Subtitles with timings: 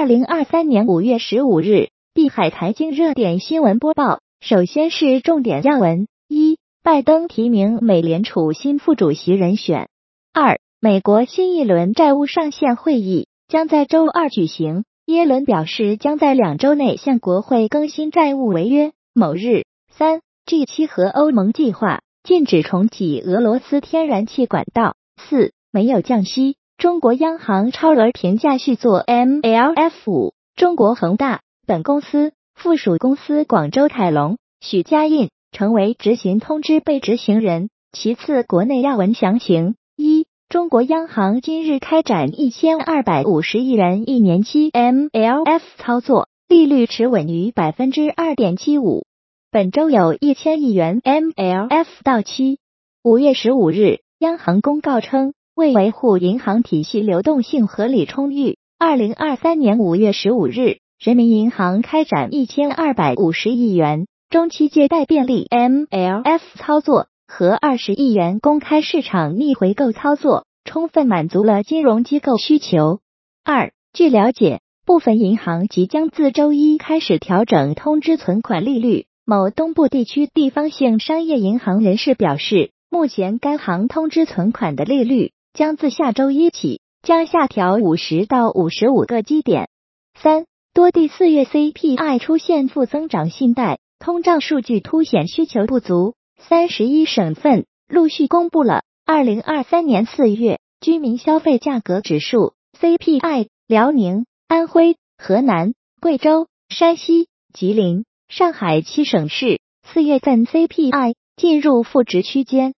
[0.00, 4.20] 二零二三年五月十五日，碧海财经热点新闻播报。
[4.40, 9.88] 首先是重点要闻：一、拜登提名美联储新副主席人选；
[10.32, 18.92] 二、美国新一轮债务上限会议将在周二举行，耶伦表示将在两周内向国会更新债务违约。
[19.12, 24.94] 某日，三 G 七和欧盟计划禁止重启俄罗斯天然气管道。
[25.18, 26.56] 四、没有降息。
[26.80, 37.68] 中国央行超额评价续作 MLF 五，中国恒大本公司附属公司广州凯龙许家印成为执行通知被执行人。
[37.92, 49.04] 其次，国内要闻详情：一、中国央行今日开展一千二百五十亿元一年期 MLF 操作，利率持稳于百分之二点七五。
[49.50, 52.58] 本周有一千亿元 MLF 到期。
[53.04, 55.34] 五月十五日，央行公告称。
[55.54, 73.00] 为维护银行体系流动性合理充裕，二零二三年五月十五日，人民银行开展一千二百五十亿元中期借贷便利 MLF 操作和二十亿元公开市场逆回购操作，充分满足了金融机构需求。
[73.44, 79.04] 二，据了解，部分银行即将自周一开始调整通知存款利率。
[79.26, 85.32] 某东部地区地方性商业银行人士表示，目前该行通知存款的利率。
[85.52, 89.68] 将自下周一起将下调五十到五十五个基点。
[90.14, 96.14] 三多地四月 CPI 出现负增长，信贷通胀数据凸显需求不足。
[96.38, 112.74] 三十一省份陆续公布了二零二三年四月居民消费价格指数 CPI，辽宁、安徽、河南、贵州、山西、吉林、上海七省市四月份 CPI 进入负值区间。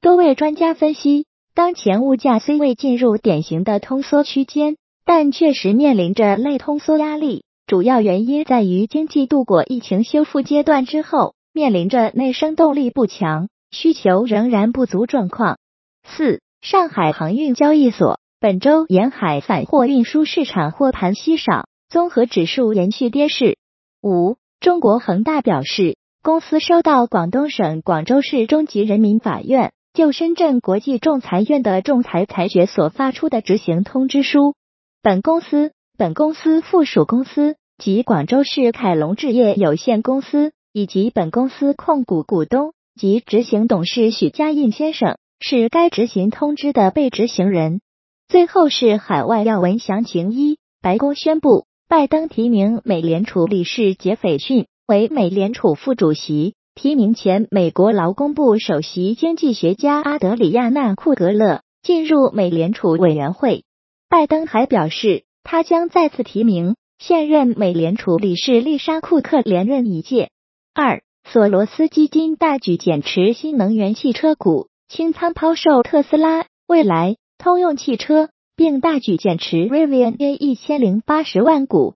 [0.00, 1.26] 多位专家分析。
[1.54, 7.44] 当前物价虽未进入典型的通缩区间，但确实面临着类通缩压力。
[7.68, 15.58] 主要原因在于经济度过疫情修复阶段之后，面临着内生动力不强、需求仍然不足状况。
[16.02, 23.58] 四、上海航运交易所本周沿海散货运输市场货盘稀少，综合指数延续跌势。
[24.02, 29.72] 五、中国恒大表示，公司收到广东省广州市中级人民法院。
[29.94, 34.56] 就深圳国际仲裁院的仲裁裁决所发出的执行通知书，
[35.02, 47.80] 本公司、本公司附属公司及广州市凯龙置业有限公司以及本公司控股股东及执行董事许家印先生是该执行通知的被执行人。
[48.26, 56.56] 最后是海外要闻详情：一、白宫宣布，拜登提名美联储理事杰斐逊为美联储副主席。
[56.74, 63.64] 提名前美国劳工部首席经济学家阿德里亚纳·库格勒进入美联储委员会。
[64.08, 70.30] 拜登还表示，他将再次提名现任美联储理事丽莎·库克连任一届。
[70.74, 81.94] 二，索罗斯基金大举减持新能源汽车股，清仓抛售特斯拉、蔚来、通用汽车，并大举减持 Rivian 约一千零八十万股。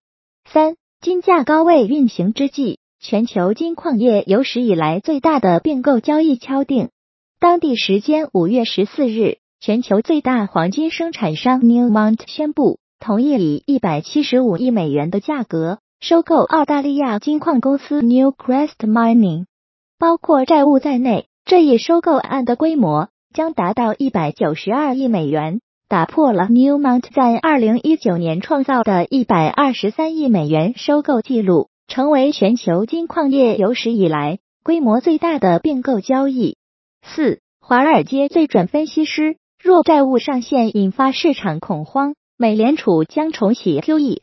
[0.49, 2.79] 三，金价高位运行之际。
[3.01, 6.91] 全球金矿业有史以来最大的并购交易敲定。
[7.41, 19.45] 当地时间五月十四日，全球最大黄金生产商 Newmont 宣布同意以一百七十五亿美元的价格收购澳大利亚金矿公司 Newcrest Mining。
[19.99, 31.69] 包括债务在内，这一收购案的规模将达到一百九十二亿美元，打破了 Newmont 在二零一九年创造的一百二十三亿美元收购记录。
[31.89, 36.57] 成为全球金矿业有史以来规模最大的并购交易。
[37.03, 44.21] 四，华尔街最准分析师若债务上限引发市场恐慌，美联储将重启 QE。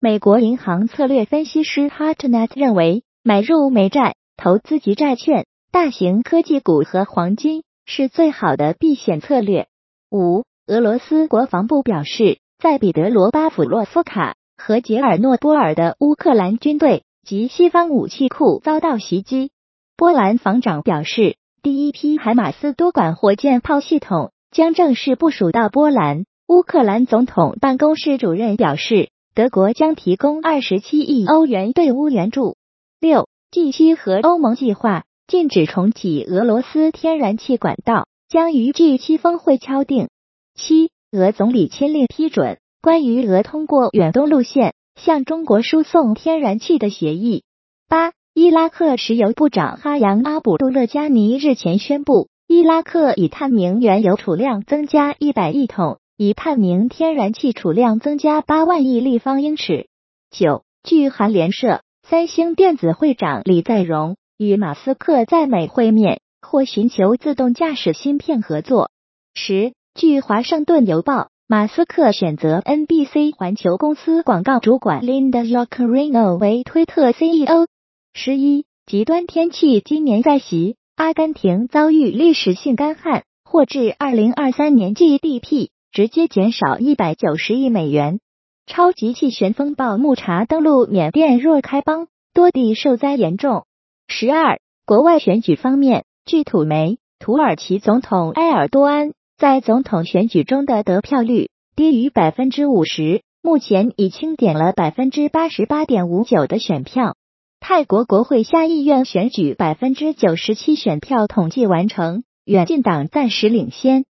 [0.00, 9.66] 美国银行策略分析师 Hartnett 认为，买入美债、投资级债券、大型科技股和黄金是最好的避险策略。
[10.10, 17.02] 五，俄罗斯国防部表示，在彼得罗巴甫洛夫卡和杰尔诺波尔的乌克兰军队。
[17.24, 19.50] 及西方武器库遭到袭击。
[19.96, 26.24] 波兰防长表示，第一批海马斯多管火箭炮系统将正式部署到波兰。
[26.46, 32.56] 乌克兰总统办公室主任表示，德国将提供二十七亿欧元对乌援助。
[33.00, 40.08] 六近期和欧盟计划禁止重启俄罗斯天然气管道，将于 G 七峰会敲定。
[40.54, 44.74] 七，俄总理签令批准关于俄通过远东路线。
[44.98, 47.44] 向中国输送天然气的协议。
[47.88, 59.88] 八，伊拉克石油部长哈扬阿卜杜勒加尼日前宣布，伊拉克已探明原油储量增加一百亿桶，已探明天然气储量增加八万亿立方英尺。
[60.30, 68.90] 九，据韩联社，三星电子会长李在镕与马斯克在美会面，或寻求自动驾驶芯片合作。
[69.34, 77.66] 十，据华盛顿邮报，马斯克选择 NBC 环球公司广告主管 Linda yocarino 为推特 CEO。
[78.12, 88.20] 十一，极端天气今年再袭，阿根廷遭遇历史性干旱，或致二零二三年 GDP 直接减少一百九十亿美元。
[88.66, 93.64] 超级气旋风暴木查登陆缅甸若开邦，多地受灾严重。
[94.06, 107.14] 十二，国外选举方面，据土媒，土耳其总统埃尔多安在总统选举中的得票率低于百分之五十，目前已清点了百分之八十八点五九的选票。
[107.60, 114.06] 泰国国会下议院选举百分之九十七选票统计完成，远近党暂时领先。